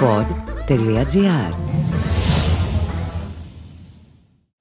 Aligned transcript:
pod.gr 0.00 1.54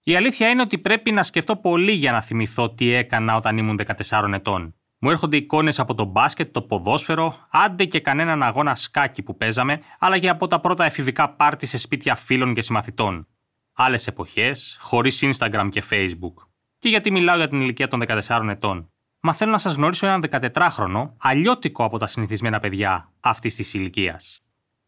Η 0.04 0.16
αλήθεια 0.16 0.50
είναι 0.50 0.62
ότι 0.62 0.78
πρέπει 0.78 1.12
να 1.12 1.24
σκεφτώ 1.24 1.56
πολύ 1.56 1.92
για 1.92 2.12
να 2.12 2.22
θυμηθώ 2.22 2.70
τι 2.70 2.94
έκανα 2.94 3.36
όταν 3.36 3.58
ήμουν 3.58 3.80
14 4.10 4.32
ετών. 4.34 4.76
Μου 5.00 5.10
έρχονται 5.10 5.38
εικόνες 5.38 5.80
από 5.80 5.94
το 5.94 6.06
μπάσκετ, 6.06 6.54
το 6.54 6.62
ποδόσφαιρο, 6.62 7.36
άντε 7.52 7.86
και 7.86 8.00
κανέναν 8.00 8.44
αγώνα 8.44 8.76
σκάκι 8.76 9.22
που 9.22 9.38
παίζαμε, 9.38 9.82
αλλά 10.00 10.18
και 10.18 10.30
από 10.30 10.48
τα 10.48 10.60
πρώτα 10.60 10.86
εφηβικά 10.86 11.30
πάρτι 11.30 11.66
σε 11.66 11.78
σπίτια 11.78 12.16
φίλων 12.16 12.54
και 12.54 12.62
συμμαθητών. 12.62 13.28
Άλλες 13.74 14.08
εποχές, 14.08 14.78
χωρίς 14.80 15.24
Instagram 15.26 15.68
και 15.72 15.84
Facebook. 15.90 16.48
Και 16.78 16.90
γιατί 16.90 17.12
μιλάω 17.12 17.36
για 17.36 17.48
την 17.48 17.62
ηλικία 17.62 17.88
των 17.88 18.04
14 18.08 18.50
ετών. 18.50 18.92
Μα 19.20 19.34
θέλω 19.34 19.52
να 19.52 19.58
σας 19.58 19.74
γνωρίσω 19.74 20.08
έναν 20.08 20.24
14χρονο, 20.54 21.10
αλλιώτικο 21.18 21.84
από 21.84 21.98
τα 21.98 22.08
συνηθισμένα 22.08 22.60
παιδιά 22.60 23.12
αυτής 23.20 23.56
της 23.56 23.74
ηλικίας. 23.74 24.42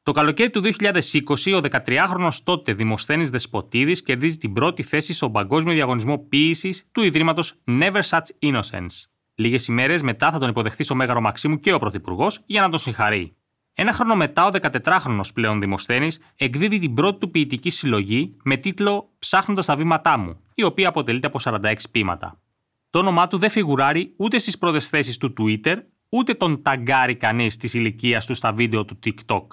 Το 0.10 0.16
καλοκαίρι 0.16 0.50
του 0.50 0.62
2020, 0.62 1.54
ο 1.56 1.60
13χρονο 1.86 2.30
τότε 2.44 2.74
Δημοσθένης 2.74 3.30
Δεσποτίδης 3.30 4.02
κερδίζει 4.02 4.38
την 4.38 4.54
πρώτη 4.54 4.84
θέση 4.84 5.14
στον 5.14 5.32
Παγκόσμιο 5.32 5.74
Διαγωνισμό 5.74 6.18
Ποιήσης 6.18 6.88
του 6.92 7.02
Ιδρύματος 7.02 7.54
Never 7.66 8.02
Such 8.10 8.22
Innocence. 8.40 9.06
Λίγες 9.36 9.68
ημέρες 9.68 10.02
μετά 10.02 10.32
θα 10.32 10.40
τον 10.40 10.50
υποδεχθεί 10.50 10.84
στο 10.84 10.96
Μέγαρο 10.96 11.22
Μαξίμου 11.22 11.60
και 11.60 11.74
ο 11.74 11.80
Πρωθυπουργός 11.80 12.42
για 12.46 12.62
να 12.62 12.70
τον 12.70 12.80
συγχαρεί. 12.80 13.36
Ένα 13.74 13.94
χρόνο 13.94 14.16
μετά, 14.16 14.46
ο 14.46 14.50
14χρονο 14.62 15.22
πλέον 15.34 15.60
Δημοσθένης 15.60 16.20
εκδίδει 16.36 16.80
την 16.80 16.94
πρώτη 16.94 17.20
του 17.20 17.32
ποιητική 17.32 17.70
συλλογή 17.70 18.38
με 18.44 18.58
τίτλο 18.58 19.10
Ψάχνοντας 19.20 19.66
τα 19.66 19.76
βήματά 19.76 20.18
μου, 20.18 20.40
η 20.54 20.64
οποία 20.64 20.88
αποτελείται 20.88 21.28
από 21.28 21.40
46 21.44 21.74
ποίηματα. 21.92 22.42
Το 22.90 23.00
όνομά 23.00 23.28
του 23.28 23.38
δεν 23.38 23.50
φιγουράρει 23.50 24.14
ούτε 24.18 24.38
στις 24.38 24.58
πρώτες 24.58 24.88
θέσεις 24.88 25.18
του 25.18 25.34
Twitter, 25.40 25.76
ούτε 26.10 26.34
τον 26.34 26.62
ταγκάρει 26.62 27.16
κανείς 27.16 27.58
της 27.58 27.74
ηλικίας 27.74 28.26
του 28.26 28.34
στα 28.34 28.54
βίντεο 28.54 28.86
του 28.86 29.00
TikTok. 29.06 29.46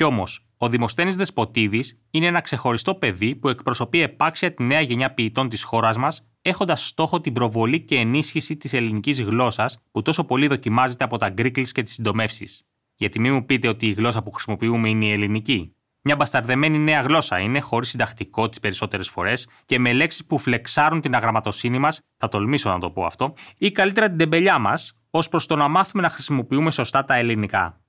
Κι 0.00 0.06
όμως, 0.06 0.46
ο 0.56 0.68
Δημοσθένης 0.68 1.16
Δεσποτίδης 1.16 2.00
είναι 2.10 2.26
ένα 2.26 2.40
ξεχωριστό 2.40 2.94
παιδί 2.94 3.34
που 3.34 3.48
εκπροσωπεί 3.48 4.00
επάξια 4.00 4.54
τη 4.54 4.62
νέα 4.62 4.80
γενιά 4.80 5.14
ποιητών 5.14 5.48
της 5.48 5.62
χώρας 5.62 5.96
μας, 5.96 6.22
έχοντας 6.42 6.86
στόχο 6.86 7.20
την 7.20 7.32
προβολή 7.32 7.80
και 7.80 7.96
ενίσχυση 7.96 8.56
της 8.56 8.72
ελληνικής 8.72 9.22
γλώσσας 9.22 9.78
που 9.90 10.02
τόσο 10.02 10.24
πολύ 10.24 10.46
δοκιμάζεται 10.46 11.04
από 11.04 11.16
τα 11.16 11.28
γκρίκλ 11.28 11.62
και 11.62 11.82
τις 11.82 11.92
συντομεύσεις. 11.92 12.62
Γιατί 12.94 13.20
μην 13.20 13.32
μου 13.32 13.44
πείτε 13.44 13.68
ότι 13.68 13.86
η 13.86 13.92
γλώσσα 13.92 14.22
που 14.22 14.30
χρησιμοποιούμε 14.30 14.88
είναι 14.88 15.04
η 15.04 15.12
ελληνική. 15.12 15.74
Μια 16.02 16.16
μπασταρδεμένη 16.16 16.78
νέα 16.78 17.00
γλώσσα 17.00 17.38
είναι, 17.38 17.60
χωρίς 17.60 17.88
συντακτικό 17.88 18.48
τις 18.48 18.60
περισσότερες 18.60 19.08
φορές 19.08 19.48
και 19.64 19.78
με 19.78 19.92
λέξεις 19.92 20.26
που 20.26 20.38
φλεξάρουν 20.38 21.00
την 21.00 21.14
αγραμματοσύνη 21.14 21.78
μας, 21.78 22.00
θα 22.16 22.28
τολμήσω 22.28 22.70
να 22.70 22.78
το 22.78 22.90
πω 22.90 23.04
αυτό, 23.04 23.32
ή 23.58 23.70
καλύτερα 23.70 24.08
την 24.08 24.18
τεμπελιά 24.18 24.58
μας, 24.58 25.00
ως 25.10 25.28
προς 25.28 25.46
το 25.46 25.56
να 25.56 25.68
μάθουμε 25.68 26.02
να 26.02 26.08
χρησιμοποιούμε 26.08 26.70
σωστά 26.70 27.04
τα 27.04 27.14
ελληνικά. 27.14 27.80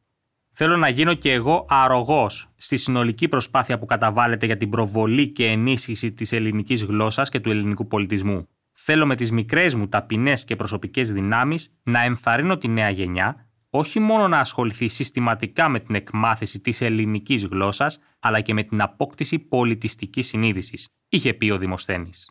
Θέλω 0.54 0.78
να 0.78 0.90
γίνω 0.90 1.14
και 1.14 1.32
εγώ 1.32 1.66
αρρωγός 1.70 2.50
στη 2.56 2.78
συνολική 2.78 3.28
προσπάθεια 3.28 3.80
που 3.80 3.86
καταβάλλεται 3.86 4.46
για 4.46 4.58
την 4.58 4.70
προβολή 4.70 5.28
και 5.28 5.46
ενίσχυση 5.46 6.12
της 6.12 6.32
ελληνικής 6.32 6.84
γλώσσας 6.84 7.30
και 7.30 7.40
του 7.40 7.50
ελληνικού 7.50 7.88
πολιτισμού. 7.88 8.48
Θέλω 8.74 9.06
με 9.06 9.16
τις 9.16 9.32
μικρές 9.32 9.76
μου 9.76 9.88
ταπεινές 9.88 10.44
και 10.44 10.56
προσωπικές 10.56 11.12
δυνάμεις 11.12 11.76
να 11.84 12.04
ενθαρρύνω 12.04 12.58
τη 12.58 12.68
νέα 12.68 12.90
γενιά 12.90 13.46
όχι 13.74 14.00
μόνο 14.00 14.28
να 14.28 14.40
ασχοληθεί 14.40 14.88
συστηματικά 14.88 15.70
με 15.70 15.80
την 15.80 15.96
εκμάθηση 15.96 16.60
της 16.60 16.82
ελληνικής 16.82 17.46
γλώσσας, 17.46 18.00
αλλά 18.20 18.42
και 18.42 18.54
με 18.54 18.64
την 18.64 18.82
απόκτηση 18.82 19.40
πολιτιστικής 19.40 20.28
συνείδησης, 20.28 20.88
είχε 21.10 21.34
πει 21.34 21.50
ο 21.50 21.58
Δημοσθένης. 21.58 22.30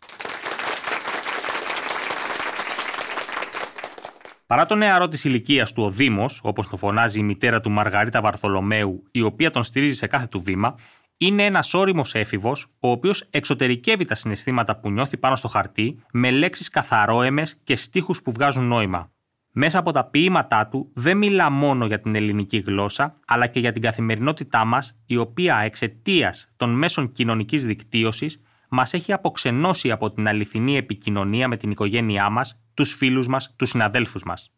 Παρά 4.50 4.66
το 4.66 4.74
νεαρό 4.74 5.08
της 5.08 5.24
ηλικίας 5.24 5.72
του 5.72 5.82
ο 5.82 5.90
Δήμος, 5.90 6.40
όπως 6.42 6.68
το 6.68 6.76
φωνάζει 6.76 7.18
η 7.18 7.22
μητέρα 7.22 7.60
του 7.60 7.70
Μαργαρίτα 7.70 8.20
Βαρθολομέου, 8.20 9.02
η 9.10 9.20
οποία 9.20 9.50
τον 9.50 9.62
στηρίζει 9.62 9.94
σε 9.94 10.06
κάθε 10.06 10.26
του 10.26 10.40
βήμα, 10.40 10.74
είναι 11.16 11.44
ένας 11.44 11.74
όριμος 11.74 12.14
έφηβος, 12.14 12.66
ο 12.78 12.90
οποίος 12.90 13.26
εξωτερικεύει 13.30 14.04
τα 14.04 14.14
συναισθήματα 14.14 14.76
που 14.76 14.90
νιώθει 14.90 15.16
πάνω 15.16 15.36
στο 15.36 15.48
χαρτί 15.48 16.02
με 16.12 16.30
λέξεις 16.30 16.68
καθαρόεμες 16.68 17.60
και 17.64 17.76
στίχους 17.76 18.22
που 18.22 18.32
βγάζουν 18.32 18.64
νόημα. 18.64 19.10
Μέσα 19.52 19.78
από 19.78 19.92
τα 19.92 20.04
ποίηματά 20.04 20.66
του 20.66 20.90
δεν 20.94 21.16
μιλά 21.16 21.50
μόνο 21.50 21.86
για 21.86 22.00
την 22.00 22.14
ελληνική 22.14 22.58
γλώσσα, 22.58 23.16
αλλά 23.26 23.46
και 23.46 23.60
για 23.60 23.72
την 23.72 23.82
καθημερινότητά 23.82 24.64
μας, 24.64 24.98
η 25.06 25.16
οποία 25.16 25.56
εξαιτίας 25.56 26.52
των 26.56 26.70
μέσων 26.70 27.12
κοινωνικής 27.12 27.66
δικτύωσης 27.66 28.42
μας 28.70 28.94
έχει 28.94 29.12
αποξενώσει 29.12 29.90
από 29.90 30.10
την 30.10 30.28
αληθινή 30.28 30.76
επικοινωνία 30.76 31.48
με 31.48 31.56
την 31.56 31.70
οικογένειά 31.70 32.28
μας, 32.30 32.60
τους 32.74 32.94
φίλους 32.94 33.28
μας, 33.28 33.54
τους 33.56 33.68
συναδέλφους 33.68 34.22
μας. 34.22 34.52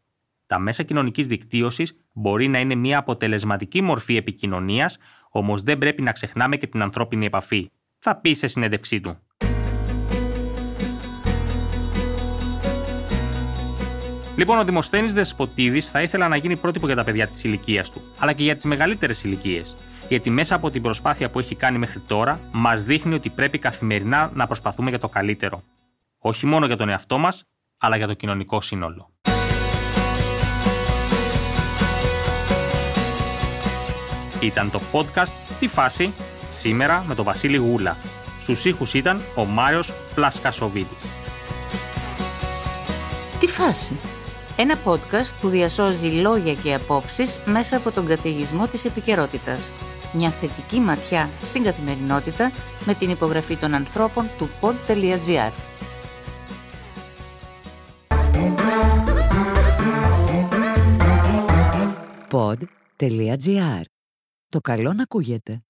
Τα 0.46 0.58
μέσα 0.58 0.82
κοινωνικής 0.82 1.26
δικτύωσης 1.26 1.96
μπορεί 2.12 2.48
να 2.48 2.58
είναι 2.58 2.74
μια 2.74 2.98
αποτελεσματική 2.98 3.82
μορφή 3.82 4.16
επικοινωνίας, 4.16 4.98
όμως 5.30 5.62
δεν 5.62 5.78
πρέπει 5.78 6.02
να 6.02 6.12
ξεχνάμε 6.12 6.56
και 6.56 6.66
την 6.66 6.82
ανθρώπινη 6.82 7.26
επαφή. 7.26 7.70
Θα 7.98 8.16
πεις 8.16 8.38
σε 8.38 8.46
συνέντευξή 8.46 9.00
του. 9.00 9.18
Λοιπόν, 14.36 14.58
ο 14.58 14.64
Δημοσθένης 14.64 15.12
Δεσποτίδης 15.12 15.90
θα 15.90 16.02
ήθελα 16.02 16.28
να 16.28 16.36
γίνει 16.36 16.56
πρότυπο 16.56 16.86
για 16.86 16.96
τα 16.96 17.04
παιδιά 17.04 17.28
της 17.28 17.44
ηλικίας 17.44 17.90
του, 17.90 18.02
αλλά 18.18 18.32
και 18.32 18.42
για 18.42 18.56
τις 18.56 18.64
μεγαλύτερες 18.64 19.24
ηλικίες. 19.24 19.76
Γιατί 20.12 20.30
μέσα 20.30 20.54
από 20.54 20.70
την 20.70 20.82
προσπάθεια 20.82 21.30
που 21.30 21.38
έχει 21.38 21.54
κάνει 21.54 21.78
μέχρι 21.78 22.00
τώρα, 22.00 22.40
μας 22.52 22.84
δείχνει 22.84 23.14
ότι 23.14 23.28
πρέπει 23.28 23.58
καθημερινά 23.58 24.30
να 24.34 24.46
προσπαθούμε 24.46 24.90
για 24.90 24.98
το 24.98 25.08
καλύτερο. 25.08 25.62
Όχι 26.18 26.46
μόνο 26.46 26.66
για 26.66 26.76
τον 26.76 26.88
εαυτό 26.88 27.18
μας, 27.18 27.44
αλλά 27.78 27.96
για 27.96 28.06
το 28.06 28.14
κοινωνικό 28.14 28.60
σύνολο. 28.60 29.10
Ήταν 34.40 34.70
το 34.70 34.80
podcast 34.92 35.32
«Τι 35.58 35.68
φάση» 35.68 36.14
σήμερα 36.50 37.04
με 37.08 37.14
τον 37.14 37.24
Βασίλη 37.24 37.56
Γούλα. 37.56 37.96
Στους 38.40 38.64
ήχους 38.64 38.94
ήταν 38.94 39.20
ο 39.36 39.44
Μάριος 39.44 39.92
Πλασκασοβίδης. 40.14 41.04
«Τι 43.38 43.46
φάση» 43.46 43.98
Ένα 44.56 44.78
podcast 44.84 45.34
που 45.40 45.48
διασώζει 45.48 46.06
λόγια 46.06 46.54
και 46.54 46.74
απόψεις 46.74 47.38
μέσα 47.44 47.76
από 47.76 47.90
τον 47.90 48.06
καταιγισμό 48.06 48.66
της 48.68 48.84
επικαιρότητας. 48.84 49.72
Μια 50.14 50.30
θετική 50.30 50.80
ματιά 50.80 51.30
στην 51.40 51.62
καθημερινότητα 51.62 52.52
με 52.84 52.94
την 52.94 53.10
υπογραφή 53.10 53.56
των 53.56 53.74
ανθρώπων 53.74 54.30
του 54.38 54.48
pod.gr. 54.60 55.50
Pod.gr. 62.30 63.82
Το 64.48 64.60
καλό 64.60 64.92
να 64.92 65.02
ακούγεται. 65.02 65.62